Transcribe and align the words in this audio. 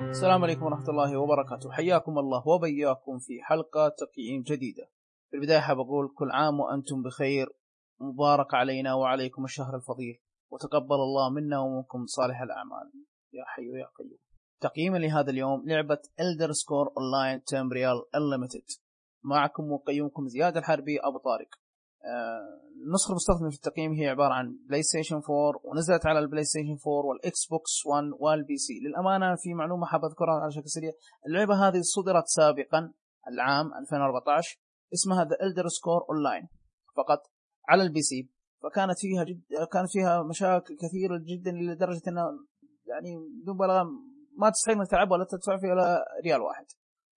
السلام 0.00 0.42
عليكم 0.42 0.62
ورحمة 0.62 0.88
الله 0.88 1.16
وبركاته. 1.16 1.70
حياكم 1.72 2.18
الله 2.18 2.48
وبياكم 2.48 3.18
في 3.18 3.42
حلقة 3.42 3.88
تقييم 3.88 4.42
جديدة. 4.42 4.90
في 5.30 5.36
البداية 5.36 5.58
حاب 5.58 5.80
أقول 5.80 6.14
كل 6.14 6.30
عام 6.30 6.60
وأنتم 6.60 7.02
بخير. 7.02 7.48
مبارك 8.00 8.54
علينا 8.54 8.94
وعليكم 8.94 9.44
الشهر 9.44 9.76
الفضيل. 9.76 10.22
وتقبل 10.52 10.94
الله 10.94 11.30
منا 11.30 11.58
ومنكم 11.58 12.06
صالح 12.06 12.40
الأعمال. 12.40 12.92
يا 13.32 13.44
حي 13.46 13.62
يا 13.62 13.86
قيوم. 13.98 14.18
تقييما 14.60 14.98
لهذا 14.98 15.30
اليوم 15.30 15.68
لعبة 15.68 15.98
Elder 16.20 16.50
Scrolls 16.50 16.86
Online 16.86 17.40
Tamriel 17.40 17.98
Unlimited. 18.16 18.80
معكم 19.24 19.72
ومقيمكم 19.72 20.28
زياد 20.28 20.56
الحربي 20.56 21.00
أبو 21.00 21.18
طارق. 21.18 21.48
النسخة 22.86 23.10
المستخدمة 23.10 23.50
في 23.50 23.56
التقييم 23.56 23.92
هي 23.92 24.08
عبارة 24.08 24.34
عن 24.34 24.58
PlayStation 24.68 25.16
4 25.16 25.60
ونزلت 25.64 26.06
على 26.06 26.18
ال 26.18 26.44
PlayStation 26.44 26.76
4 26.86 27.08
وال 27.08 27.46
Xbox 27.46 27.86
1 27.86 28.04
وال 28.18 28.56
PC 28.56 28.80
للأمانة 28.80 29.36
في 29.36 29.54
معلومة 29.54 29.86
حاب 29.86 30.04
أذكرها 30.04 30.40
على 30.40 30.52
شكل 30.52 30.68
سريع. 30.68 30.92
اللعبة 31.26 31.68
هذه 31.68 31.80
صدرت 31.80 32.26
سابقا 32.26 32.92
العام 33.28 33.66
2014 33.74 34.60
اسمها 34.94 35.24
The 35.24 35.36
Elder 35.36 35.66
Scrolls 35.66 36.04
Online 36.10 36.48
فقط 36.96 37.22
على 37.68 37.82
ال 37.82 38.02
PC 38.02 38.30
فكانت 38.62 38.98
فيها 38.98 39.24
جد 39.24 39.42
كانت 39.72 39.90
فيها 39.90 40.22
مشاكل 40.22 40.76
كثيرة 40.76 41.18
جدا 41.18 41.50
لدرجة 41.50 42.02
انها 42.08 42.30
يعني 42.86 43.16
بدون 43.42 43.54
مبالغة 43.54 43.84
ما 44.38 44.50
تستحق 44.50 44.74
إنك 44.74 44.90
تلعبها 44.90 45.12
ولا 45.12 45.26
تدفع 45.30 45.56
فيها 45.56 45.70
ولا 45.70 46.04
ريال 46.24 46.40
واحد. 46.40 46.64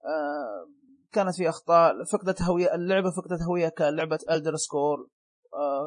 آه 0.05 0.82
كانت 1.13 1.35
في 1.35 1.49
أخطاء 1.49 2.03
فقدت 2.03 2.41
هوية 2.41 2.75
اللعبة 2.75 3.11
فقدت 3.11 3.41
هوية 3.41 3.69
كلعبة 3.69 4.19
Elder 4.31 4.55
Scrolls 4.55 5.07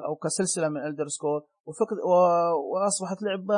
أو 0.07 0.17
كسلسلة 0.17 0.69
من 0.69 0.87
Elder 0.87 1.09
Scrolls 1.09 1.47
وفقد 1.67 1.97
وأصبحت 2.73 3.23
لعبة 3.23 3.57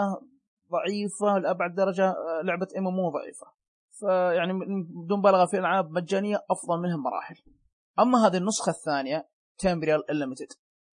ضعيفة 0.70 1.38
لأبعد 1.38 1.74
درجة 1.74 2.08
آه، 2.08 2.42
لعبة 2.44 2.68
MM 2.78 3.10
ضعيفة. 3.10 3.46
فيعني 3.98 4.52
بدون 5.04 5.18
مبالغه 5.18 5.46
في 5.46 5.58
ألعاب 5.58 5.90
مجانية 5.90 6.36
أفضل 6.50 6.82
منها 6.82 6.96
مراحل. 6.96 7.34
أما 7.98 8.26
هذه 8.26 8.36
النسخة 8.36 8.70
الثانية 8.70 9.28
Tamriel 9.58 10.10
Unlimited 10.10 10.52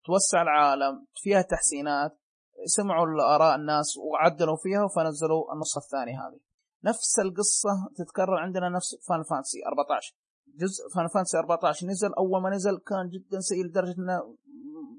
توسع 0.05 0.43
العالم 0.43 1.07
فيها 1.15 1.43
تحسينات 1.43 2.19
سمعوا 2.65 3.07
الآراء 3.07 3.55
الناس 3.55 3.97
وعدلوا 3.97 4.57
فيها 4.57 4.89
فنزلوا 4.89 5.53
النسخة 5.53 5.79
الثانية 5.79 6.29
هذه. 6.29 6.41
نفس 6.85 7.19
القصة 7.19 7.71
تتكرر 7.97 8.37
عندنا 8.37 8.69
نفس 8.69 8.97
Final 9.09 9.23
Fantasy 9.23 9.59
14 9.67 10.15
جزء 10.57 10.89
Final 10.95 11.09
Fantasy 11.09 11.39
14 11.39 11.87
نزل 11.87 12.15
أول 12.15 12.43
ما 12.43 12.51
نزل 12.51 12.79
كان 12.79 13.09
جدا 13.09 13.41
سيء 13.41 13.65
لدرجة 13.65 13.95
إنه 13.99 14.37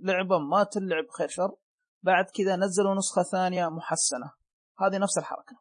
لعبة 0.04 0.38
ما 0.40 0.64
تلعب 0.64 1.06
خير 1.18 1.28
شر. 1.28 1.56
بعد 2.04 2.26
كذا 2.36 2.56
نزلوا 2.56 2.96
نسخة 2.96 3.24
ثانية 3.24 3.70
محسنة. 3.70 4.32
هذه 4.80 4.98
نفس 4.98 5.18
الحركة. 5.18 5.56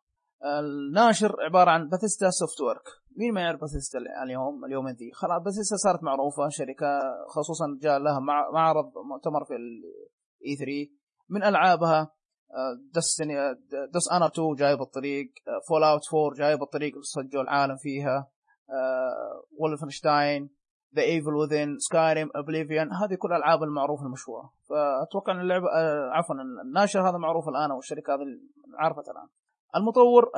الناشر 0.44 1.36
عبارة 1.40 1.70
عن 1.70 1.88
Bethesda 1.88 2.30
Softworks 2.30 2.82
مين 3.16 3.34
ما 3.34 3.40
يعرف 3.40 3.60
باثيستا 3.60 3.98
اليوم 4.22 4.64
اليومين 4.64 4.94
ذي؟ 4.94 5.10
خلاص 5.12 5.42
باثيستا 5.42 5.76
صارت 5.76 6.02
معروفة 6.02 6.48
شركة 6.48 7.00
خصوصا 7.28 7.78
جاء 7.82 7.98
لها 7.98 8.18
معرض 8.52 8.92
مؤتمر 9.08 9.44
في 9.44 9.54
ال 9.56 10.56
E3 10.56 10.72
من 11.28 11.44
ألعابها 11.44 12.12
Dishonored 12.94 14.26
2 14.26 14.54
جاي 14.54 14.76
بالطريق 14.76 15.32
Fallout 15.68 16.00
4 16.14 16.38
جاي 16.38 16.56
بالطريق 16.56 16.92
صجوا 17.00 17.42
العالم 17.42 17.76
فيها. 17.76 18.30
Wolfenstein 19.58 20.50
The 20.96 21.02
Evil 21.02 21.34
Within 21.34 21.78
Skyrim 21.78 22.30
Oblivion 22.36 22.92
هذه 22.92 23.14
كل 23.14 23.28
الالعاب 23.28 23.62
المعروفة 23.62 24.02
المشهورة. 24.02 24.52
فأتوقع 24.68 25.32
إن 25.32 25.40
اللعبة 25.40 25.66
آه، 25.66 26.10
عفوا 26.10 26.34
الناشر 26.64 27.08
هذا 27.08 27.18
معروف 27.18 27.48
الآن 27.48 27.70
والشركة 27.70 28.14
هذه 28.14 28.20
عرفت 28.78 29.08
الآن. 29.08 29.28
المطور 29.76 30.30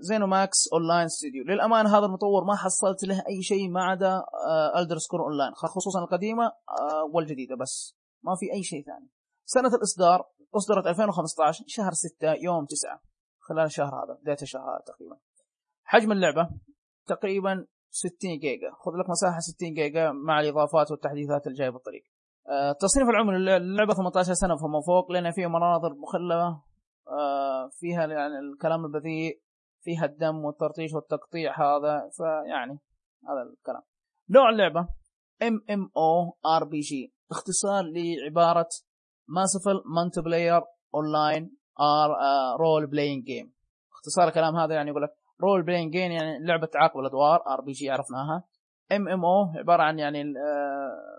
ZeniMax 0.00 0.68
Online 0.72 1.08
Studio 1.08 1.44
للامانه 1.44 1.98
هذا 1.98 2.06
المطور 2.06 2.44
ما 2.44 2.56
حصلت 2.56 3.04
له 3.04 3.22
أي 3.28 3.42
شيء 3.42 3.70
ما 3.70 3.84
عدا 3.84 4.22
Elder 4.76 4.98
Scrolls 4.98 5.22
Online 5.22 5.54
خصوصا 5.54 6.00
القديمة 6.00 6.44
آه، 6.44 7.04
والجديدة 7.12 7.56
بس. 7.56 7.96
ما 8.22 8.34
في 8.36 8.52
أي 8.52 8.62
شيء 8.62 8.84
ثاني. 8.84 9.08
سنة 9.44 9.74
الإصدار 9.74 10.24
إصدرت 10.54 10.86
2015 10.86 11.64
شهر 11.66 11.92
6 11.92 12.32
يوم 12.42 12.64
9 12.64 13.00
خلال 13.38 13.64
الشهر 13.64 14.04
هذا 14.04 14.18
بداية 14.22 14.36
الشهر 14.42 14.62
هذا 14.62 14.82
تقريبا. 14.86 15.16
حجم 15.84 16.12
اللعبة 16.12 16.50
تقريبا 17.06 17.66
60 17.90 18.38
جيجا. 18.38 18.70
خذ 18.70 18.92
لك 18.92 19.10
مساحة 19.10 19.38
60 19.38 19.74
جيجا 19.74 20.12
مع 20.12 20.40
الإضافات 20.40 20.90
والتحديثات 20.90 21.46
اللي 21.46 21.58
جاية 21.58 21.70
بالطريق. 21.70 22.02
أه 22.48 22.72
تصنيف 22.72 23.08
العمر 23.08 23.36
اللعبة 23.36 23.94
18 23.94 24.32
سنة 24.32 24.56
فما 24.56 24.80
فوق 24.86 25.12
لأن 25.12 25.30
فيها 25.30 25.48
مناظر 25.48 25.94
مخلة 25.94 26.60
أه 27.08 27.68
فيها 27.72 28.06
يعني 28.06 28.38
الكلام 28.38 28.84
البذيء 28.84 29.40
فيها 29.80 30.04
الدم 30.04 30.44
والترطيش 30.44 30.94
والتقطيع 30.94 31.52
هذا 31.52 32.10
فيعني 32.16 32.78
هذا 33.28 33.42
الكلام. 33.42 33.82
نوع 34.30 34.50
اللعبة 34.50 34.88
ام 35.42 35.64
ام 35.70 35.90
أو 35.96 36.36
ار 36.56 36.64
بي 36.64 36.80
جي 36.80 37.12
اختصار 37.30 37.84
لعبارة 37.84 38.68
Massively 39.28 39.82
Multiplayer 39.84 40.62
Online 40.94 41.56
R 41.80 42.10
Role 42.60 42.86
Playing 42.86 43.24
Game 43.24 43.52
اختصار 43.92 44.28
الكلام 44.28 44.56
هذا 44.56 44.74
يعني 44.74 44.90
يقول 44.90 45.02
لك 45.02 45.10
Role 45.42 45.62
Playing 45.62 45.90
Game 45.90 46.12
يعني 46.12 46.46
لعبة 46.46 46.66
تعاقب 46.66 47.00
الأدوار 47.00 47.42
RPG 47.46 47.90
عرفناها. 47.90 48.44
MMO 48.92 49.52
عبارة 49.56 49.82
عن 49.82 49.98
يعني 49.98 50.20
آه، 50.20 51.18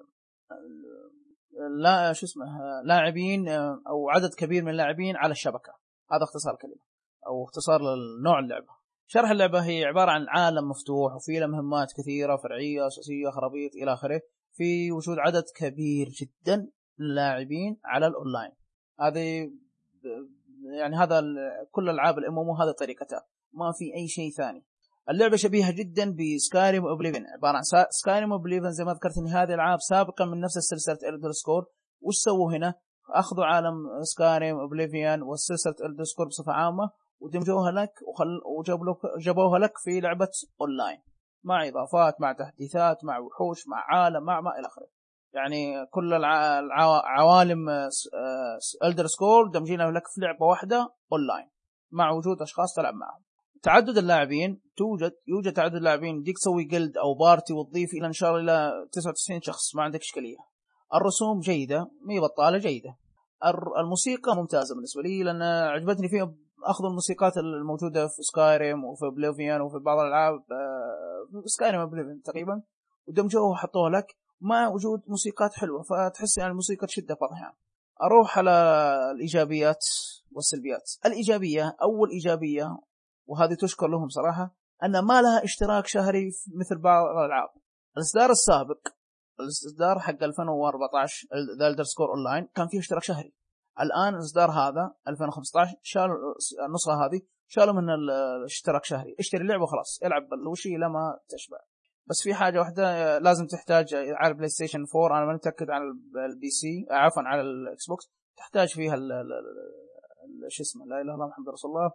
لا 1.79 2.13
شو 2.13 2.25
اسمه 2.25 2.45
لاعبين 2.85 3.49
آه، 3.49 3.81
أو 3.87 4.09
عدد 4.09 4.33
كبير 4.33 4.63
من 4.63 4.71
اللاعبين 4.71 5.15
على 5.15 5.31
الشبكة. 5.31 5.73
هذا 6.11 6.23
اختصار 6.23 6.53
الكلمة 6.53 6.81
أو 7.27 7.43
اختصار 7.43 7.81
لنوع 7.81 8.39
اللعبة. 8.39 8.79
شرح 9.07 9.29
اللعبة 9.29 9.59
هي 9.59 9.85
عبارة 9.85 10.11
عن 10.11 10.25
عالم 10.29 10.69
مفتوح 10.69 11.15
وفي 11.15 11.39
له 11.39 11.47
مهمات 11.47 11.93
كثيرة 11.97 12.37
فرعية 12.37 12.87
أساسية 12.87 13.29
خرابيط 13.29 13.71
إلى 13.75 13.93
آخره. 13.93 14.21
في 14.53 14.91
وجود 14.91 15.17
عدد 15.19 15.43
كبير 15.55 16.07
جدا 16.07 16.57
من 16.99 17.05
اللاعبين 17.05 17.79
على 17.85 18.07
الأونلاين. 18.07 18.51
هذه 18.99 19.51
يعني 20.63 20.95
هذا 20.95 21.21
كل 21.71 21.89
ألعاب 21.89 22.17
ال 22.17 22.39
MM 22.39 22.49
هذه 22.49 22.71
طريقتها. 22.71 23.25
ما 23.53 23.71
في 23.77 23.85
أي 23.95 24.07
شيء 24.07 24.31
ثاني. 24.31 24.65
اللعبة 25.09 25.35
شبيهة 25.35 25.71
جدا 25.71 26.15
ب 26.15 26.25
Skyrim 26.25 26.85
Oblivion 26.85 27.25
عبارة 27.37 27.57
عن 27.57 27.63
Skyrim 27.89 28.31
Oblivion 28.31 28.71
زي 28.71 28.83
ما 28.83 28.93
ذكرت 28.93 29.17
ان 29.17 29.27
هذه 29.27 29.53
العاب 29.53 29.79
سابقا 29.79 30.25
من 30.25 30.39
نفس 30.39 30.57
سلسلة 30.57 31.09
Elder 31.13 31.31
Scrolls 31.31 31.65
وش 32.01 32.15
سووا 32.15 32.51
هنا؟ 32.51 32.73
أخذوا 33.15 33.45
عالم 33.45 33.75
Skyrim 34.01 34.59
Oblivion 34.59 35.23
وسلسلة 35.23 35.75
Elder 35.89 36.03
Scrolls 36.03 36.27
بصفة 36.27 36.51
عامة 36.51 36.89
ودمجوها 37.19 37.71
لك 37.71 37.93
وخل... 38.07 38.41
وجابوا 39.17 39.57
لك 39.57 39.71
في 39.77 39.99
لعبة 39.99 40.29
اونلاين 40.61 41.01
مع 41.43 41.67
إضافات 41.67 42.21
مع 42.21 42.33
تحديثات 42.33 43.03
مع 43.03 43.19
وحوش 43.19 43.67
مع 43.67 43.85
عالم 43.89 44.23
مع 44.23 44.41
ما 44.41 44.59
إلى 44.59 44.67
آخره. 44.67 44.87
يعني 45.33 45.85
كل 45.85 46.13
العوالم 46.13 47.69
Elder 48.83 49.07
Scrolls 49.07 49.47
دمجينها 49.47 49.91
لك 49.91 50.03
في 50.07 50.21
لعبة 50.21 50.45
واحدة 50.45 50.93
اونلاين 51.11 51.49
مع 51.91 52.11
وجود 52.11 52.41
أشخاص 52.41 52.73
تلعب 52.75 52.93
معهم. 52.93 53.23
تعدد 53.63 53.97
اللاعبين 53.97 54.61
توجد 54.77 55.11
يوجد 55.27 55.53
تعدد 55.53 55.75
اللاعبين. 55.75 56.17
يديك 56.17 56.35
تسوي 56.37 56.63
guild 56.63 56.97
أو 56.97 57.13
party 57.13 57.53
وتضيف 57.53 57.93
إلى 57.93 58.07
ان 58.07 58.13
شاء 58.13 58.29
الله 58.29 58.41
إلى 58.41 58.87
99 58.91 59.41
شخص 59.41 59.75
ما 59.75 59.83
عندك 59.83 59.99
إشكالية. 59.99 60.37
الرسوم 60.95 61.39
جيدة 61.39 61.91
مي 62.05 62.19
بطالة 62.19 62.57
جيدة. 62.57 62.97
الموسيقى 63.79 64.35
ممتازة 64.35 64.75
بالنسبة 64.75 65.01
لي 65.01 65.23
لأن 65.23 65.41
عجبتني 65.41 66.09
فيها 66.09 66.33
أخذ 66.63 66.85
الموسيقات 66.85 67.37
الموجودة 67.37 68.07
في 68.07 68.21
Skyrim 68.21 68.85
وفي 68.85 69.05
Oblivion 69.15 69.61
وفي 69.61 69.79
بعض 69.79 69.99
الألعاب 69.99 70.33
آه، 70.51 71.43
Skyrim 71.45 71.81
و 71.81 71.86
Oblivion 71.86 72.21
تقريبا. 72.21 72.61
ودمجوها 73.07 73.51
وحطوها 73.51 73.89
لك 73.89 74.15
مع 74.41 74.67
وجود 74.67 75.01
موسيقات 75.07 75.53
حلوة 75.53 75.81
فتحس 75.81 76.37
يعني 76.37 76.49
الموسيقى 76.51 76.87
تشدك 76.87 77.19
بعض 77.21 77.29
الاحيان 77.29 77.53
أروح 78.03 78.37
على 78.37 78.51
الإيجابيات 79.15 79.85
والسلبيات. 80.31 80.91
الإيجابية 81.05 81.75
أول 81.81 82.09
إيجابية 82.09 82.77
وهذه 83.29 83.53
تشكر 83.53 83.87
لهم 83.87 84.07
صراحة 84.07 84.55
أن 84.83 84.99
ما 84.99 85.21
لها 85.21 85.43
اشتراك 85.43 85.87
شهري 85.87 86.31
مثل 86.55 86.77
بعض 86.81 87.05
الألعاب. 87.05 87.49
الإصدار 87.97 88.29
السابق 88.29 88.87
الإصدار 89.39 89.99
حق 89.99 90.23
2014 90.23 91.27
The 91.59 91.83
Scrolls 91.83 92.09
Online 92.09 92.47
كان 92.55 92.67
فيه 92.67 92.79
اشتراك 92.79 93.03
شهري. 93.03 93.33
الآن 93.81 94.13
الاصدار 94.13 94.51
هذا 94.51 94.93
2015 95.07 95.75
شالوا 95.81 96.15
النسخة 96.67 97.05
هذه 97.05 97.21
شالوا 97.47 97.73
من 97.73 97.89
الاشتراك 97.89 98.85
شهري. 98.85 99.15
اشتري 99.19 99.41
اللعبه 99.41 99.63
وخلاص 99.63 99.99
العب 100.05 100.29
بالوشي 100.29 100.69
لما 100.69 101.19
تشبع. 101.29 101.57
بس 102.07 102.21
في 102.23 102.33
حاجة 102.33 102.59
واحدة 102.59 103.17
لازم 103.17 103.47
تحتاج 103.47 103.93
على 103.93 104.31
ال 104.31 104.49
PlayStation 104.49 104.85
4 104.95 105.17
أنا 105.17 105.25
ما 105.25 105.33
متأكد 105.33 105.69
عن 105.69 105.81
ال 106.31 106.49
PC 106.49 106.85
عفوا 106.91 107.23
على 107.23 107.41
ال 107.41 107.87
Xbox 107.87 108.11
تحتاج 108.37 108.67
فيها 108.73 108.95
شو 110.47 110.63
اسمه 110.63 110.85
لا 110.85 110.95
إله 110.95 111.01
إلا 111.01 111.13
الله 111.13 111.27
محمد 111.27 111.49
رسول 111.49 111.71
الله. 111.71 111.91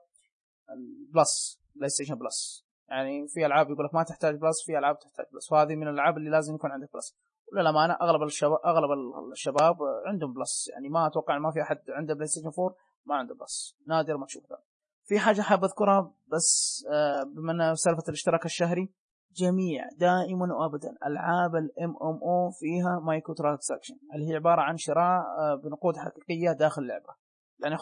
ال 0.71 1.61
Plus 1.75 1.89
PlayStation 1.89 2.15
Plus. 2.15 2.67
يعني 2.89 3.29
في 3.29 3.47
ألعاب 3.47 3.71
يقول 3.71 3.85
لك 3.85 3.95
ما 3.95 4.03
تحتاج 4.03 4.35
Plus 4.35 4.67
في 4.67 4.79
ألعاب 4.79 4.99
تحتاج 4.99 5.27
Plus. 5.33 5.49
فهذه 5.51 5.77
من 5.77 5.89
الألعاب 5.89 6.17
اللي 6.17 6.31
لازم 6.31 6.55
يكون 6.55 6.71
عندك 6.71 6.93
Plus. 6.95 7.17
وللأمانة 7.53 7.97
أغلب 8.03 8.23
الشباب 8.23 8.59
أغلب 8.67 8.91
الشباب 9.33 9.77
عندهم 10.07 10.33
Plus. 10.33 10.69
يعني 10.73 10.89
ما 10.89 11.07
أتوقع 11.07 11.39
ما 11.39 11.51
في 11.51 11.63
أحد 11.63 11.79
عنده 11.89 12.15
PlayStation 12.15 12.51
4 12.59 12.77
ما 13.07 13.15
عنده 13.15 13.35
Plus. 13.35 13.77
نادر 13.87 14.17
ما 14.17 14.27
تشوف 14.27 14.43
ذا 14.51 14.59
في 15.05 15.19
حاجة 15.19 15.41
حاب 15.41 15.65
أذكرها 15.65 16.15
بس 16.27 16.85
آه، 16.93 17.23
بما 17.23 17.53
انها 17.53 17.75
سالفة 17.75 18.03
الاشتراك 18.09 18.45
الشهري 18.45 18.93
جميع 19.33 19.89
دائما 19.97 20.55
وابدا 20.55 20.95
ألعاب 21.07 21.57
ال 21.57 21.97
MMO 22.03 22.51
فيها 22.51 23.01
microtransaction 23.07 23.95
اللي 24.15 24.31
هي 24.31 24.35
عبارة 24.35 24.61
عن 24.61 24.77
شراء 24.77 25.21
آه، 25.21 25.61
بنقود 25.65 25.97
حقيقية 25.97 26.53
داخل 26.53 26.83
اللعبة. 26.83 27.15
يعني 27.63 27.77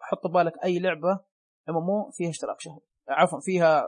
حط 0.00 0.26
بالك 0.26 0.52
أي 0.64 0.78
لعبة 0.78 1.20
MMO 1.68 2.10
فيها 2.10 2.30
اشتراك 2.30 2.60
شهري 2.60 2.80
عفوا 3.08 3.40
فيها 3.40 3.84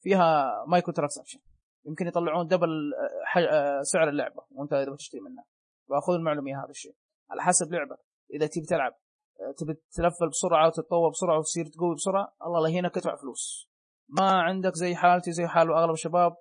فيها 0.00 0.64
microtransaction 0.68 1.40
يمكن 1.86 2.06
يطلعون 2.06 2.46
double 2.46 2.92
سعر 3.82 4.08
اللعبة 4.08 4.42
وانت 4.50 4.72
إذا 4.72 4.92
بتشتري 4.92 5.20
منها. 5.20 5.44
فاخذ 5.88 6.12
المعلومية 6.12 6.64
هذا 6.64 6.70
الشيء. 6.70 6.94
على 7.30 7.42
حسب 7.42 7.72
لعبك 7.72 7.98
إذا 8.34 8.46
تبي 8.46 8.66
تلعب 8.66 8.92
تبي 9.58 9.74
تلفل 9.92 10.28
بسرعة 10.28 10.66
وتتطور 10.66 11.10
بسرعة 11.10 11.38
وتصير 11.38 11.66
تقوي 11.66 11.94
بسرعة 11.94 12.34
الله 12.46 12.60
لا 12.60 12.68
يهينك 12.68 12.96
ادفع 12.96 13.16
فلوس 13.16 13.70
ما 14.08 14.30
عندك 14.30 14.74
زي 14.74 14.94
حالتي 14.94 15.32
زي 15.32 15.46
حال 15.46 15.72
أغلب 15.72 15.92
الشباب 15.92 16.36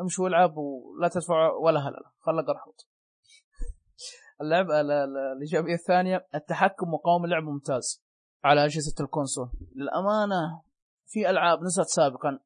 امشي 0.00 0.22
والعب 0.22 0.56
ولا 0.56 1.08
تدفع 1.08 1.52
ولا 1.52 1.80
هلله 1.80 2.10
خلك 2.20 2.48
ارحوط 2.48 2.88
اللعبة 4.40 4.80
الإيجابية 4.80 5.74
الثانية 5.74 6.26
التحكم 6.34 6.94
وقوام 6.94 7.24
اللعب 7.24 7.42
ممتاز. 7.42 8.07
على 8.44 8.64
أجهزة 8.64 8.94
الكونسول. 9.04 9.50
للأمانة 9.76 10.62
في 11.06 11.30
ألعاب 11.30 11.62
نزلت 11.62 11.86
سابقا 11.86 12.38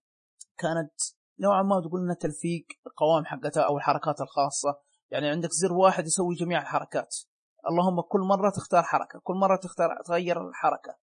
كانت 0.59 0.93
نوعا 1.41 1.63
ما 1.63 1.81
تقول 1.81 2.01
إنها 2.01 2.15
تلفيق 2.15 2.67
القوائم 2.87 3.25
حقتها 3.25 3.63
أو 3.63 3.77
الحركات 3.77 4.21
الخاصة. 4.21 4.81
يعني 5.11 5.29
عندك 5.31 5.49
زر 5.53 5.73
واحد 5.73 6.07
يسوي 6.07 6.35
جميع 6.35 6.61
الحركات. 6.61 7.17
اللهم 7.71 8.01
كل 8.01 8.21
مرة 8.21 8.51
تختار 8.51 8.83
حركة 8.83 9.21
كل 9.23 9.35
مرة 9.35 9.57
تختار 9.57 10.03
تغير 10.07 10.49
الحركة 10.49 10.97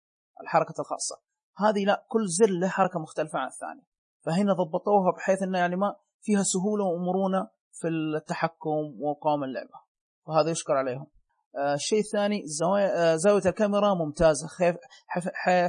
الحركة 0.42 0.74
الخاصة. 0.80 1.22
هذه 1.58 1.86
لا 1.86 2.06
كل 2.08 2.28
زر 2.28 2.50
له 2.50 2.68
حركة 2.68 3.00
مختلفة 3.00 3.40
عن 3.40 3.48
الثاني 3.48 3.86
فهنا 4.26 4.54
ضبطوها 4.54 5.12
بحيث 5.18 5.44
إنه 5.44 5.58
يعني 5.58 5.76
ما 5.76 5.96
فيها 6.22 6.44
سهولة 6.44 6.86
ومرونه 6.86 7.50
في 7.72 7.88
التحكم 7.88 9.02
وقوام 9.02 9.44
اللعبة. 9.44 9.80
وهذا 10.26 10.52
يشكر 10.52 10.74
عليهم. 10.74 11.08
الشيء 11.58 12.00
الثاني 12.00 12.42
زاوية, 12.46 12.86
آه 12.86 13.16
زاوية 13.16 13.42
الكاميرا 13.46 13.94
ممتازة. 13.94 14.48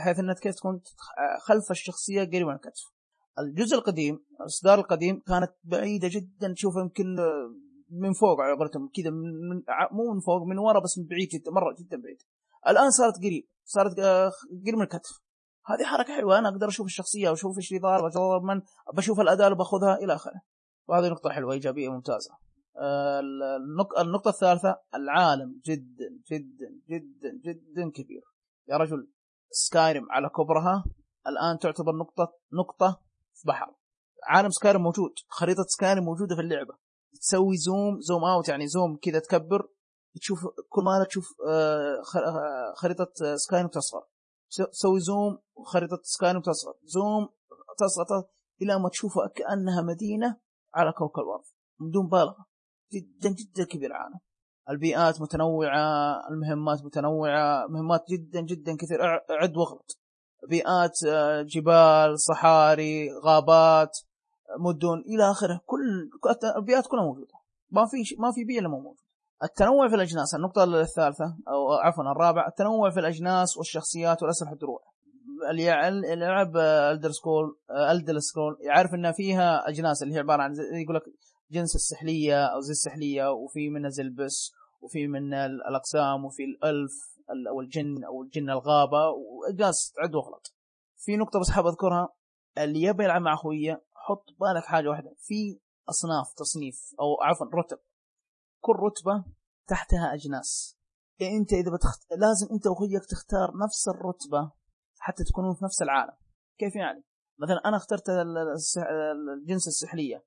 حيث 0.05 0.19
انها 0.19 0.35
كيف 0.35 0.55
تكون 0.55 0.81
خلف 1.41 1.71
الشخصية 1.71 2.25
قريبة 2.25 2.49
من 2.49 2.55
الكتف. 2.55 2.99
الجزء 3.39 3.77
القديم 3.77 4.25
الإصدار 4.41 4.79
القديم 4.79 5.23
كانت 5.27 5.53
بعيدة 5.65 6.09
جدا 6.09 6.53
تشوف 6.53 6.77
يمكن 6.77 7.19
آه، 7.19 7.55
من 7.91 8.13
فوق 8.13 8.41
على 8.41 8.57
قولتهم 8.57 8.91
كذا 8.95 9.11
من 9.11 9.63
مو 9.93 10.15
من 10.15 10.21
فوق 10.21 10.43
من 10.43 10.59
ورا 10.59 10.81
بس 10.81 10.99
من 10.99 11.07
بعيد 11.07 11.29
جدا 11.29 11.51
مرة 11.51 11.75
جدا 11.79 11.97
بعيد. 12.03 12.23
الآن 12.69 12.91
صارت 12.91 13.17
قريب 13.17 13.45
صارت 13.65 13.99
آه، 13.99 14.31
قريب 14.65 14.75
من 14.75 14.83
الكتف. 14.83 15.21
هذه 15.67 15.85
حركة 15.85 16.17
حلوة 16.17 16.39
أنا 16.39 16.49
أقدر 16.49 16.69
أشوف 16.69 16.87
الشخصية 16.87 17.31
وأشوف 17.31 17.57
إيش 17.57 17.73
اللي 17.73 18.41
من 18.43 18.63
بشوف 18.95 19.21
الاداء 19.21 19.47
اللي 19.47 19.59
باخذها 19.59 19.95
إلى 19.95 20.15
آخره. 20.15 20.41
وهذه 20.89 21.09
نقطة 21.09 21.31
حلوة 21.31 21.53
إيجابية 21.53 21.89
ممتازة. 21.89 22.31
آه، 22.33 22.48
النقطة 24.01 24.29
الثالثة 24.29 24.81
العالم 24.95 25.61
جدا 25.65 26.09
جدا 26.31 26.81
جدا 26.91 27.41
جدا 27.45 27.91
كبير. 27.91 28.23
يا 28.69 28.77
رجل 28.77 29.11
سكايرم 29.51 30.07
على 30.11 30.29
كبرها 30.29 30.85
الآن 31.27 31.59
تعتبر 31.59 31.93
نقطة 31.97 32.33
نقطة 32.53 33.01
في 33.35 33.49
بحر. 33.49 33.75
عالم 34.25 34.51
سكايرم 34.51 34.83
موجود 34.83 35.11
خريطة 35.29 35.63
سكايرم 35.63 36.05
موجودة 36.05 36.35
في 36.35 36.41
اللعبة. 36.41 36.75
تسوي 37.21 37.57
zoom 37.57 38.01
zoom 38.01 38.25
out 38.25 38.49
يعني 38.49 38.67
zoom 38.67 38.97
كذا 39.03 39.19
تكبر 39.19 39.69
تشوف 40.21 40.39
كل 40.69 40.83
ما 40.83 41.05
تشوف 41.09 41.35
آه، 41.49 42.03
آه، 42.17 42.75
خريطة 42.77 43.13
Skyrim 43.37 43.69
تصغر. 43.69 44.03
تسوي 44.73 45.01
zoom 45.01 45.39
وخريطه 45.55 46.01
Skyrim 46.03 46.41
تصغر. 46.41 46.75
zoom 46.83 47.29
تصغر 47.79 48.25
إلى 48.63 48.79
ما 48.79 48.89
تشوفها 48.89 49.29
كأنها 49.29 49.83
مدينة 49.83 50.37
على 50.75 50.93
كوكب 50.93 51.23
الأرض 51.23 51.45
بدون 51.81 52.05
مبالغه 52.05 52.47
جدا 52.93 53.35
جدا 53.35 53.65
كبير 53.65 53.91
العالم 53.91 54.19
البيئات 54.71 55.21
متنوعة 55.21 56.21
المهمات 56.31 56.85
متنوعة 56.85 57.67
مهمات 57.67 58.05
جدا 58.11 58.41
جدا 58.41 58.77
كثير 58.77 59.03
عد 59.31 59.57
واغلط 59.57 59.99
بيئات 60.49 61.05
آه، 61.07 61.43
جبال 61.43 62.21
صحاري 62.21 63.11
غابات 63.25 63.99
مدن 64.59 65.03
إلى 65.07 65.31
آخره. 65.31 65.61
كل 65.67 66.11
البيئات 66.57 66.87
كلها 66.87 67.05
موجودة. 67.05 67.35
ما 67.71 67.87
في 67.87 67.97
ما 68.19 68.33
في 68.33 68.45
بيئة 68.45 68.61
إلا 68.61 68.69
مو 68.69 68.77
موجودة. 68.77 69.03
التنوع 69.43 69.89
في 69.89 69.95
الأجناس 69.95 70.35
النقطة 70.35 70.65
الثالثة 70.65 71.37
أو 71.49 71.73
عفوا 71.73 72.05
الرابعة 72.05 72.49
التنوع 72.49 72.91
في 72.91 73.01
الأجناس 73.01 73.57
والشخصيات 73.57 74.23
والأسلحة 74.23 74.53
الدروع. 74.53 74.81
اللي 75.51 75.65
يلعب 76.13 76.57
Elder 76.57 77.11
Scrolls 77.11 77.59
Elder 77.91 78.19
Scrolls 78.19 78.57
يعرف 78.61 78.95
ان 78.95 79.13
فيها 79.13 79.69
أجناس 79.69 80.03
اللي 80.03 80.15
هي 80.15 80.19
عبارة 80.19 80.43
عن 80.43 80.55
يقول 80.83 80.97
لك 80.97 81.03
جنس 81.51 81.75
السحلية 81.75 82.45
أو 82.47 82.61
زي 82.61 82.71
السحلية 82.73 83.33
وفي 83.33 83.71
منها 83.71 83.91
زي 83.91 84.03
البس 84.03 84.53
وفي 84.81 85.07
من 85.07 85.35
الأقسام 85.35 86.25
وفي 86.25 86.45
ال 86.45 86.57
elf 86.57 86.93
أو 87.49 87.61
الجن 87.61 88.05
أو 88.05 88.23
الجن 88.23 88.51
الغابة 88.51 89.09
وقاس 89.09 89.93
تعد 89.97 90.15
واغلط 90.15 90.55
في 90.97 91.17
نقطة 91.17 91.41
بس 91.41 91.51
حاب 91.51 91.67
أذكرها 91.67 92.09
اللي 92.59 92.83
يبي 92.83 93.05
يلعب 93.05 93.23
مع 93.23 93.35
اخويه 93.35 93.85
حط 94.09 94.25
بالك 94.41 94.65
حاجة 94.65 94.89
واحدة. 94.89 95.15
في 95.19 95.61
أصناف 95.89 96.35
تصنيف 96.37 96.95
أو 97.01 97.23
عفوا 97.23 97.47
رتب. 97.47 97.79
كل 98.61 98.73
رتبة 98.73 99.25
تحتها 99.67 100.15
أجناس. 100.15 100.79
يعني 101.19 101.37
أنت 101.37 101.53
إذا 101.53 101.71
بتخت... 101.77 102.01
لازم 102.11 102.47
أنت 102.53 102.67
وأخوياك 102.67 103.03
تختار 103.11 103.57
نفس 103.65 103.89
الرتبة 103.89 104.53
حتى 104.99 105.25
تكونون 105.25 105.55
في 105.55 105.65
نفس 105.65 105.83
العالم. 105.83 106.17
كيف 106.59 106.77
يعني؟ 106.77 107.05
مثلا 107.39 107.61
أنا 107.65 107.77
اخترت 107.77 108.05
الجنس 109.39 109.69
السحلية. 109.69 110.25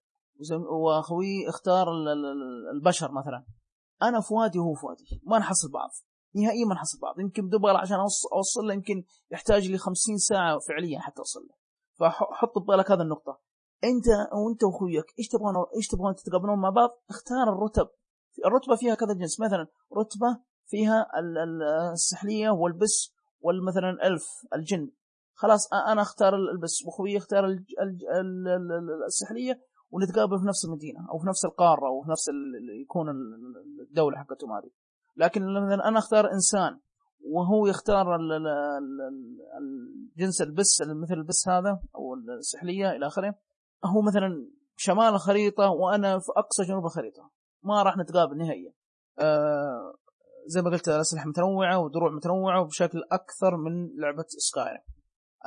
وأخوي 0.83 1.49
اختار 1.49 1.88
البشر 2.73 3.11
مثلا. 3.11 3.45
أنا 4.03 4.21
في 4.21 4.33
وادي 4.33 4.59
وهو 4.59 4.73
في 4.73 4.85
وادي 4.85 5.21
ما 5.23 5.39
نحصل 5.39 5.71
بعض. 5.71 5.89
نهائيا 6.35 6.65
ما 6.65 6.75
نحصل 6.75 6.99
بعض. 7.01 7.19
يمكن 7.19 7.47
بدبل 7.47 7.75
عشان 7.75 7.97
أوصل 8.33 8.67
له 8.67 8.73
يمكن 8.73 9.03
يحتاج 9.31 9.71
لي 9.71 9.77
50 9.77 10.17
ساعة 10.17 10.59
فعليا 10.59 10.99
حتى 10.99 11.19
أوصل 11.19 11.39
له. 11.39 11.55
فحط 11.99 12.57
ببالك 12.57 12.91
هذه 12.91 13.01
النقطة. 13.01 13.39
أنت 13.83 14.07
وأنت 14.33 14.63
وأخوياك 14.63 15.05
إيش 15.19 15.27
تبغون 15.27 15.55
إيش 15.75 15.88
تبغون 15.88 16.15
تتقابلون 16.15 16.59
مع 16.59 16.69
بعض؟ 16.69 16.89
اختار 17.09 17.53
الرتب. 17.53 17.89
الرتبة 18.45 18.75
فيها 18.75 18.95
كذا 18.95 19.13
جنس. 19.13 19.39
مثلا 19.39 19.67
رتبة 19.97 20.39
فيها 20.65 21.07
السحلية 21.93 22.49
والبس 22.49 23.13
والمثلا 23.39 23.89
الالف 23.89 24.25
الجن. 24.55 24.91
خلاص 25.33 25.73
أنا 25.73 26.01
أختار 26.01 26.35
البس. 26.35 26.85
وأخوي 26.85 27.13
يختار 27.13 27.45
السحلية. 29.07 29.61
ونتقابل 29.91 30.39
في 30.39 30.48
نفس 30.48 30.65
المدينة 30.65 31.07
أو 31.12 31.19
في 31.19 31.27
نفس 31.27 31.45
القارة 31.45 31.88
أو 31.88 32.01
في 32.01 32.12
نفس 32.12 32.29
يكون 32.81 33.10
الدولة 33.89 34.17
حقتهم 34.17 34.51
هذه 34.51 34.69
لكن 35.17 35.41
مثلا 35.41 35.88
أنا 35.88 36.00
أختار 36.00 36.31
إنسان 36.31 36.79
وهو 37.25 37.67
يختار 37.67 38.15
الجنس 40.17 40.41
البس 40.41 40.81
مثل 40.81 41.13
البس 41.13 41.48
هذا 41.50 41.79
أو 41.95 42.13
السحلية 42.39 42.91
إلى 42.91 43.07
آخره 43.07 43.36
هو 43.86 44.01
مثلا 44.01 44.48
شمال 44.75 45.13
الخريطه 45.13 45.69
وأنا 45.69 46.19
في 46.19 46.31
أقصى 46.38 46.63
جنوب 46.63 46.86
الخريطة 46.86 47.31
ما 47.63 47.83
راح 47.83 47.98
نتقابل 47.98 48.38
نهائيا. 48.38 48.74
آه 49.19 49.93
زي 50.45 50.62
ما 50.62 50.69
قلت 50.69 50.88
الأسلحة 50.88 51.29
متنوعة 51.29 51.79
ودروع 51.79 52.12
متنوعة 52.12 52.62
وبشكل 52.62 53.03
أكثر 53.12 53.57
من 53.57 53.89
لعبة 53.98 54.25
سكاي 54.27 54.77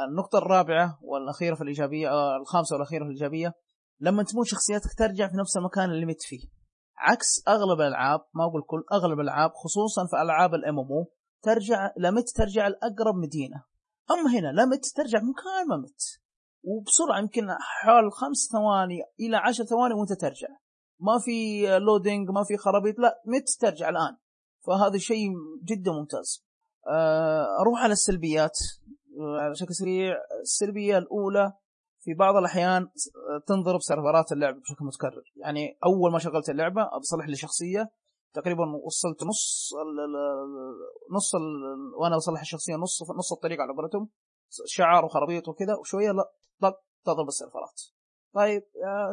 النقطة 0.08 0.38
الرابعة 0.38 0.98
والأخيرة 1.02 1.54
في 1.54 1.62
الإيجابية 1.62 2.10
آه 2.10 2.36
الخامسة 2.36 2.74
والأخيرة 2.74 3.04
في 3.04 3.10
الإيجابية 3.10 3.52
لما 4.00 4.22
تموت 4.22 4.46
شخصياتك 4.46 4.94
ترجع 4.98 5.28
في 5.28 5.36
نفس 5.36 5.56
المكان 5.56 5.90
اللي 5.90 6.06
مت 6.06 6.22
فيه. 6.22 6.48
عكس 6.96 7.42
أغلب 7.48 7.80
الألعاب 7.80 8.20
ما 8.34 8.44
أقول 8.44 8.62
كل 8.66 8.84
أغلب 8.92 9.20
الألعاب 9.20 9.50
خصوصا 9.54 10.06
في 10.06 10.22
ألعاب 10.22 10.54
الأم 10.54 10.78
أم 10.78 11.04
ترجع 11.42 11.90
لمت 11.96 12.28
ترجع 12.28 12.68
لأقرب 12.68 13.14
مدينة. 13.14 13.64
أما 14.10 14.38
هنا 14.38 14.62
لمت 14.62 14.86
ترجع 14.96 15.18
مكان 15.18 15.68
ما 15.68 15.76
مت. 15.76 16.02
وبسرعة 16.64 17.18
يمكن 17.18 17.42
حوالي 17.60 18.10
خمس 18.10 18.48
ثواني 18.52 19.02
إلى 19.20 19.36
عشر 19.36 19.64
ثواني 19.64 19.94
وأنت 19.94 20.12
ترجع. 20.12 20.48
ما 21.00 21.18
في 21.24 21.66
لودينج 21.78 22.30
ما 22.30 22.44
في 22.44 22.56
خرابيط 22.56 22.98
لا 22.98 23.22
مت 23.26 23.48
ترجع 23.60 23.88
الآن. 23.88 24.16
فهذا 24.66 24.98
شيء 24.98 25.28
جدا 25.64 25.92
ممتاز. 25.92 26.44
آه، 26.88 27.60
أروح 27.60 27.82
على 27.82 27.92
السلبيات. 27.92 28.58
آه، 29.20 29.40
على 29.40 29.54
شكل 29.54 29.74
سريع. 29.74 30.14
السلبية 30.42 30.98
الأولى 30.98 31.52
في 32.04 32.14
بعض 32.14 32.36
الأحيان 32.36 32.88
تنضرب 33.46 33.80
سيرفرات 33.80 34.32
اللعبه 34.32 34.60
بشكل 34.60 34.84
متكرر. 34.84 35.22
يعني 35.36 35.78
أول 35.84 36.12
ما 36.12 36.18
شغلت 36.18 36.50
اللعبة 36.50 36.82
اصلح 36.82 37.28
لي 37.28 37.36
شخصية 37.36 37.90
تقريبا 38.34 38.64
وصلت 38.84 39.22
نص 39.22 39.70
ال 39.74 40.12
نص 41.16 41.34
ال 41.34 41.42
وأنا 42.00 42.16
اصلح 42.16 42.40
الشخصية 42.40 42.74
نص 42.74 43.02
نص 43.18 43.32
الطريق 43.32 43.60
على 43.60 43.72
قولتهم. 43.72 44.08
شعار 44.66 45.04
وخرابيط 45.04 45.48
وكذا 45.48 45.74
وشوية 45.74 46.12
لا 46.12 46.30
طق 46.60 46.80
تضرب 47.04 47.28
السيرفرات. 47.28 47.82
طيب 48.34 48.62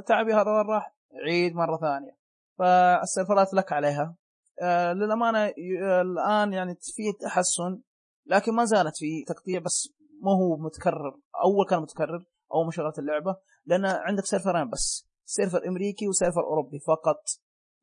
تعبي 0.08 0.34
هذا 0.34 0.52
وين 0.52 0.68
راح؟ 0.68 0.96
عيد 1.26 1.56
مرة 1.56 1.78
ثانية. 1.78 2.18
فالسيرفرات 2.58 3.54
لك 3.54 3.74
عليها. 3.74 4.16
آه 4.62 4.94
للأمانة 4.94 5.54
الآن 6.02 6.54
يعني 6.54 6.76
في 6.82 7.04
تحسن 7.22 7.82
لكن 8.26 8.54
ما 8.54 8.66
زالت 8.66 8.98
في 8.98 9.24
تقطيع 9.28 9.60
بس 9.60 9.94
ما 10.22 10.32
هو 10.32 10.58
متكرر. 10.58 11.20
أول 11.44 11.66
كان 11.70 11.82
متكرر. 11.82 12.26
اول 12.54 12.66
ما 12.66 12.72
شغلت 12.72 13.00
اللعبة 13.00 13.36
لأن 13.66 13.86
عندك 13.86 14.26
سيرفرين 14.26 14.70
بس 14.70 15.12
server 15.26 15.68
أمريكي 15.68 16.08
و 16.08 16.13
server 16.13 16.44
أوروبي 16.44 16.80
فقط. 16.80 17.24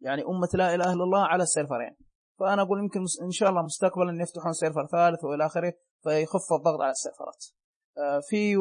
يعني 0.00 0.22
أمة 0.22 0.48
لا 0.54 0.74
إله 0.74 0.92
إلا 0.92 1.04
الله 1.04 1.26
على 1.26 1.42
السيرفرين. 1.42 1.96
فأنا 2.38 2.62
أقول 2.62 2.78
يمكن 2.78 3.00
إن 3.22 3.30
شاء 3.30 3.50
الله 3.50 3.62
مستقبلا 3.62 4.22
يفتحون 4.22 4.52
server 4.52 4.86
ثالث 4.86 5.24
وإلى 5.24 5.46
آخره 5.46 5.72
فيخف 6.02 6.52
الضغط 6.52 6.80
على 6.80 6.90
السيرفرات. 6.90 7.44
آه، 7.98 8.20
في 8.28 8.56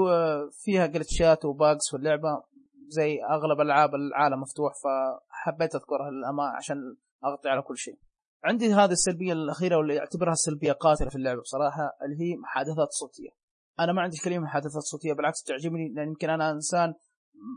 فيها 0.64 0.86
جلتشات 0.86 1.46
و 1.46 1.55
bugs 1.55 1.90
في 1.92 1.98
اللعبه 1.98 2.44
زي 2.88 3.24
أغلب 3.24 3.62
ألعاب 3.62 3.96
العالم 3.96 4.42
مفتوح 4.42 4.74
فحبيت 4.84 5.76
أذكرها 5.76 6.12
للأمانة 6.12 6.56
عشان 6.58 6.78
أغطي 7.26 7.50
على 7.50 7.62
كل 7.62 7.78
شيء. 7.78 8.00
عندي 8.44 8.74
هذه 8.74 8.92
السلبية 8.92 9.34
الأخيرة 9.34 9.78
واللي 9.78 10.00
اعتبرها 10.00 10.34
سلبية 10.34 10.72
قاتلة 10.72 11.10
في 11.10 11.16
اللعبة 11.16 11.42
بصراحة 11.42 11.98
اللي 12.06 12.16
هي 12.24 12.36
محادثات 12.36 12.88
صوتية. 12.92 13.30
أنا 13.80 13.94
ما 13.94 14.02
عندي 14.02 14.18
كلمه 14.18 14.40
محادثات 14.44 14.82
صوتيه 14.82 15.14
بالعكس 15.14 15.44
تعجبني 15.44 15.94
لأن 15.94 16.08
يمكن 16.08 16.30
أنا 16.30 16.52
إنسان 16.52 16.94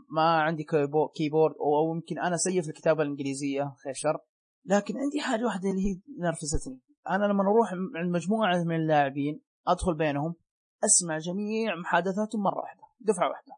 ما 0.09 0.41
عندي 0.41 0.65
كيبورد 1.15 1.55
أو 1.55 1.93
يمكن 1.95 2.19
أنا 2.19 2.37
سيء 2.37 2.61
في 2.61 2.69
الكتابة 2.69 3.03
الإنجليزية 3.03 3.75
خير 3.83 3.93
شر. 3.93 4.17
لكن 4.65 4.97
عندي 4.97 5.21
حاجة 5.21 5.45
واحدة 5.45 5.69
اللي 5.69 5.81
هي 5.81 5.99
نرفزتني. 6.19 6.79
أنا 7.09 7.25
لما 7.25 7.43
أروح 7.43 7.73
عند 7.95 8.11
مجموعة 8.15 8.63
من 8.63 8.75
اللاعبين 8.75 9.41
أدخل 9.67 9.93
بينهم 9.93 10.35
أسمع 10.85 11.17
جميع 11.17 11.75
محادثاتهم 11.75 12.43
مرة 12.43 12.59
واحدة 12.59 12.83
دفعة 12.99 13.29
واحدة. 13.29 13.53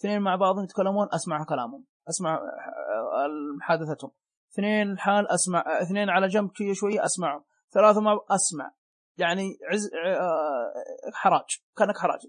اثنين 0.00 0.20
مع 0.20 0.36
بعضهم 0.36 0.64
يتكلمون 0.64 1.08
أسمع 1.14 1.44
كلامهم 1.44 1.84
أسمع 2.08 2.34
آه، 2.34 3.28
محادثتهم. 3.58 4.10
اثنين 4.52 4.90
الحال 4.90 5.28
أسمع 5.28 5.64
اثنين 5.82 6.10
على 6.10 6.28
جنب 6.28 6.50
شوية 6.72 7.04
أسمعهم. 7.04 7.42
ثلاثة 7.70 8.00
مع 8.00 8.20
أسمع. 8.30 8.70
يعني 9.18 9.58
عز 9.72 9.90
آه، 9.94 10.72
حراج 11.14 11.60
كانك 11.76 11.98
حراج. 11.98 12.20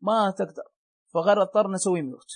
ما 0.00 0.34
تقدر. 0.38 0.62
فغير 1.14 1.42
اضطر 1.42 1.70
نسوي 1.70 2.02
mute 2.02 2.30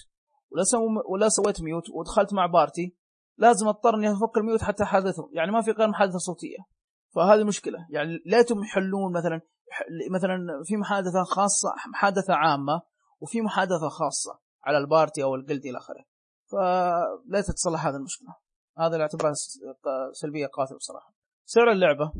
ولا 0.50 0.64
ولا 1.08 1.28
سويت 1.28 1.62
mute 1.62 1.90
ودخلت 1.90 2.34
مع 2.34 2.46
party 2.46 2.96
لازم 3.38 3.68
اضطر 3.68 3.94
اني 3.94 4.12
أفك 4.12 4.36
ال 4.37 4.42
mute 4.42 4.62
حتى 4.62 4.82
احادثهم 4.82 5.28
يعني 5.32 5.52
ما 5.52 5.62
في 5.62 5.70
غير 5.70 5.88
محادثة 5.88 6.18
صوتية. 6.18 6.58
فهذه 7.14 7.44
مشكلة. 7.44 7.78
يعني 7.90 8.22
ليتهم 8.26 8.64
يحلون 8.64 9.12
مثلا 9.12 9.40
مثلا 10.10 10.62
في 10.64 10.76
محادثة 10.76 11.22
خاصة 11.22 11.68
محادثة 11.90 12.34
عامة 12.34 12.82
وفي 13.20 13.40
محادثة 13.40 13.88
خاصة 13.88 14.38
على 14.64 14.78
ال 14.78 14.86
party 14.86 15.23
أو 15.22 15.34
ال 15.35 15.40
guild 15.40 15.66
إلى 15.66 15.78
آخره. 15.78 16.04
فلا 16.52 17.40
تتصلح 17.46 17.86
هذه 17.86 17.96
المشكلة. 17.96 18.28
هذا 18.78 18.92
اللي 18.92 19.02
اعتبرها 19.02 19.32
سلبية 20.12 20.46
قاتله 20.46 20.78
بصراحة. 20.78 21.14
سعر 21.44 21.72
اللعبة. 21.72 22.12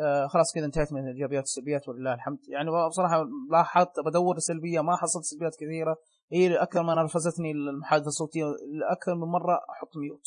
آه 0.00 0.26
خلاص 0.26 0.52
كذا 0.54 0.64
انتهيت 0.64 0.92
من 0.92 1.08
الإيجابيات 1.08 1.42
والسلبيات 1.42 1.88
ولله 1.88 2.14
الحمد. 2.14 2.38
يعني 2.48 2.70
بصراحة 2.88 3.24
لاحظت 3.50 4.00
بدور 4.06 4.38
سلبية 4.38 4.80
ما 4.80 4.96
حصلت 4.96 5.24
سلبيات 5.24 5.54
كثيرة. 5.54 5.96
هي 6.32 6.56
أكثر 6.56 6.82
ما 6.82 6.94
نرفزتني 6.94 7.50
المحادثة 7.50 8.06
الصوتية. 8.06 8.44
أكثر 8.92 9.14
من 9.14 9.28
مرة 9.28 9.54
أحط 9.70 9.96
mute 9.96 10.26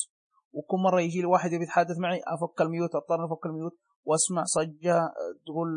وكل 0.52 0.76
مرة 0.76 1.00
يجي 1.00 1.20
لي 1.20 1.26
واحد 1.26 1.52
يبي 1.52 1.64
يتحدث 1.64 1.98
معي 1.98 2.20
أفك 2.26 2.60
ال 2.60 2.67
mute 2.67 2.94
أضطر 2.94 3.24
أفك 3.24 3.46
ال 3.46 3.51
mute 3.51 3.72
وأسمع 4.04 4.44
صجة 4.44 5.12
تقول 5.46 5.68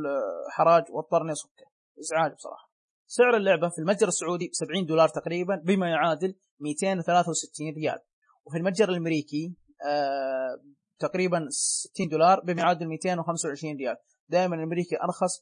حراج 0.49 0.83
واضطر 0.89 1.21
اني 1.21 1.31
اسكه 1.31 1.65
إزعاج 1.99 2.33
بصراحة. 2.35 2.71
سعر 3.07 3.37
اللعبة 3.37 3.69
في 3.69 3.79
المتجر 3.79 4.07
السعودي 4.07 4.47
ب 4.47 4.51
70 4.53 4.85
دولار 4.85 5.09
تقريبا 5.09 5.55
بما 5.65 5.89
يعادل 5.89 6.35
263 6.59 7.73
ريال. 7.77 7.99
وفي 8.45 8.57
المتجر 8.57 8.89
الأمريكي 8.89 9.55
آه 9.85 10.61
تقريبا 11.01 11.47
60 11.49 12.07
دولار 12.07 12.39
بما 12.39 12.61
يعادل 12.61 12.87
225 12.87 13.77
ريال. 13.77 13.95
دائما 14.29 14.55
الامريكي 14.55 14.95
أرخص 15.03 15.33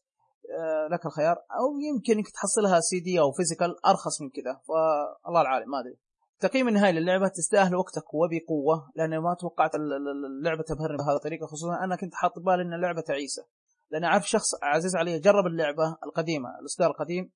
آه 0.60 0.88
لك 0.94 1.06
الخيار 1.06 1.36
أو 1.36 1.80
يمكن 1.88 2.14
إنك 2.14 2.30
تحصلها 2.30 2.80
سي 2.80 3.00
دي 3.00 3.20
أو 3.20 3.32
physical 3.32 3.86
أرخص 3.86 4.22
من 4.22 4.30
كذا 4.30 4.54
فالله 4.68 5.42
العالم 5.42 5.72
ما 5.72 5.80
أدري. 5.80 5.98
تقييم 6.40 6.68
النهائي 6.68 7.00
للعبة 7.00 7.28
تستأهل 7.28 7.76
وقتك 7.76 8.14
وبقوة 8.14 8.92
لأن 8.96 9.18
ما 9.18 9.34
توقعت 9.40 9.76
اللعبة 9.76 10.64
تبهرني 10.64 10.98
بهذه 10.98 11.16
الطريقة 11.16 11.46
خصوصا 11.46 11.84
أنا 11.84 11.96
كنت 11.96 12.14
حاط 12.14 12.40
بالي 12.40 12.62
إن 12.62 12.74
اللعبة 12.74 13.02
تعيسة. 13.02 13.46
لأن 13.92 14.04
أعرف 14.04 14.30
شخص 14.30 14.50
عزيز 14.64 14.96
علي 14.96 15.20
جرب 15.20 15.46
اللعبة 15.46 15.98
القديمة 16.06 16.50
الإصدار 16.60 16.92
القديم 16.92 17.32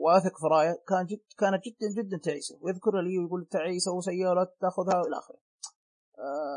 وأثق 0.00 0.38
في 0.40 0.46
رأيه 0.50 0.82
كان 0.88 1.06
جد 1.06 1.20
كانت 1.38 1.62
جدا 1.64 2.02
جدا 2.02 2.18
تعيسة. 2.24 2.58
ويذكر 2.60 3.00
لي 3.00 3.18
ويقول 3.18 3.48
تعيسة 3.50 3.92
ولا 3.92 4.52
تأخذها 4.60 5.00
إلى 5.08 5.18
آخره. 5.18 5.45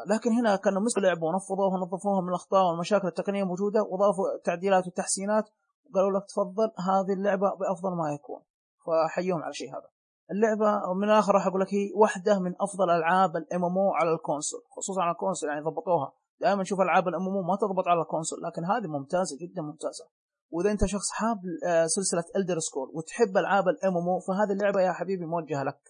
لكن 0.07 0.31
هنا 0.31 0.55
كانوا 0.55 0.81
مسكوا 0.81 1.01
اللعبه 1.01 1.25
ونفضوها 1.27 1.67
ونظفوها 1.73 2.21
من 2.21 2.29
الأخطاء 2.29 2.65
والمشاكل 2.65 3.07
التقنية 3.07 3.43
موجودة 3.43 3.81
وضافوا 3.83 4.25
تعديلات 4.43 4.87
وتحسينات 4.87 5.49
وقالوا 5.89 6.19
لك 6.19 6.25
تفضل 6.25 6.71
هذه 6.89 7.13
اللعبة 7.13 7.47
بأفضل 7.55 7.97
ما 7.97 8.13
يكون. 8.13 8.41
فحيهم 8.85 9.41
على 9.43 9.49
الشيء 9.49 9.69
هذا. 9.71 9.89
اللعبة 10.31 10.93
من 10.93 11.03
الآخر 11.03 11.33
راح 11.33 11.47
أقول 11.47 11.61
لك 11.61 11.73
هي 11.73 11.91
واحدة 11.95 12.39
من 12.39 12.53
أفضل 12.61 12.89
ألعاب 12.89 13.35
ال 13.35 13.65
MMO 13.65 13.77
على 13.99 14.11
ال 14.13 14.19
console 14.19 14.61
خصوصا 14.77 15.01
على 15.01 15.11
ال 15.11 15.16
console 15.16 15.49
يعني 15.49 15.61
ضبطوها. 15.61 16.13
دائما 16.41 16.61
نشوف 16.61 16.81
ألعاب 16.81 17.07
ال 17.07 17.21
MMO 17.21 17.47
ما 17.47 17.55
تضبط 17.55 17.87
على 17.87 18.01
ال 18.01 18.06
console 18.06 18.39
لكن 18.41 18.65
هذه 18.65 18.87
ممتازة 18.87 19.37
جدا 19.41 19.61
ممتازة. 19.61 20.05
وإذا 20.51 20.71
أنت 20.71 20.85
شخص 20.85 21.11
حاب 21.11 21.41
آه، 21.67 21.85
سلسلة 21.85 22.23
Elder 22.35 22.59
Scrolls 22.59 22.91
وتحب 22.93 23.37
ألعاب 23.37 23.67
ال 23.67 23.97
MMO 23.97 24.19
فهذه 24.27 24.51
اللعبة 24.51 24.81
يا 24.81 24.91
حبيبي 24.91 25.25
موجهة 25.25 25.63
لك. 25.63 25.81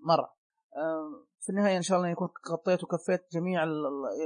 مرة. 0.00 0.36
في 1.46 1.50
النهاية 1.52 1.76
إن 1.76 1.82
شاء 1.82 1.98
الله 1.98 2.08
يكون 2.08 2.28
غطيت 2.52 2.84
وكفيت 2.84 3.26
جميع 3.32 3.64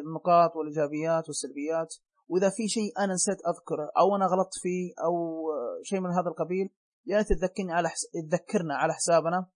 النقاط 0.00 0.56
والإيجابيات 0.56 1.28
والسلبيات. 1.28 1.94
وإذا 2.28 2.50
في 2.50 2.68
شيء 2.68 2.98
أنا 2.98 3.12
نسيت 3.14 3.38
أذكره 3.46 3.90
أو 3.98 4.16
أنا 4.16 4.26
غلطت 4.26 4.58
فيه 4.62 4.92
أو 5.04 5.14
آه، 5.50 5.82
شيء 5.82 6.00
من 6.00 6.10
هذا 6.10 6.28
القبيل 6.28 6.70
يا 7.06 7.22
تذكرني 7.22 7.72
على 7.72 7.88
حس... 7.88 8.06
تذكرنا 8.30 8.74
على 8.74 8.92
حسابنا 8.94 9.46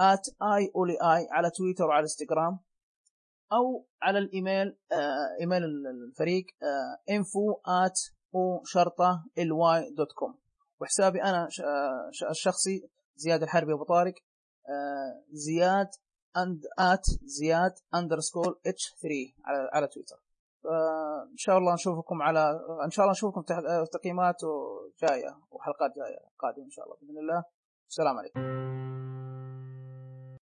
at 0.00 0.34
اي 0.42 0.72
اولي 0.76 0.92
اي 0.92 1.28
على 1.30 1.50
تويتر 1.50 1.84
وعلى 1.84 2.02
إنستغرام 2.02 2.58
أو 3.52 3.86
على 4.02 4.18
الإيميل 4.18 4.78
آه 4.92 5.40
إيميل 5.40 5.62
الفريق 6.08 6.46
آه 6.62 7.12
info 7.12 7.60
at 7.84 8.14
O 8.34 8.62
شرطة 8.64 9.24
L 9.38 9.52
Y 9.52 9.94
dot 9.96 10.12
com. 10.12 10.38
وحسابي 10.80 11.22
أنا 11.22 11.48
آه 11.64 12.30
الشخصي 12.30 12.88
زياد 13.16 13.42
الحربي 13.42 13.72
أبو 13.72 13.84
طارق 13.84 14.14
آه 14.68 15.24
زياد 15.30 15.88
and 16.36 16.62
at 16.78 17.06
زياد 17.22 17.74
underscore 17.94 18.60
H 18.66 18.94
3 19.02 19.32
على 19.44 19.70
على 19.72 19.86
تويتر 19.86 20.16
ان 21.32 21.36
شاء 21.36 21.58
الله 21.58 21.74
نشوفكم 21.74 22.22
على 22.22 22.60
إن 22.84 22.90
شاء 22.90 23.02
الله 23.04 23.12
نشوفكم 23.12 23.42
تحت 23.42 23.62
تقييمات 23.92 24.40
جاية 25.02 25.38
وحلقات 25.50 25.90
جاية 25.96 26.18
قادمة 26.38 26.64
إن 26.64 26.70
شاء 26.70 26.84
الله 26.84 26.96
بإذن 27.00 27.18
الله. 27.18 27.44
السلام 27.88 28.18
عليكم. 28.18 28.40